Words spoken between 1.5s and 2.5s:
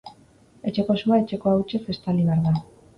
hautsez estali behar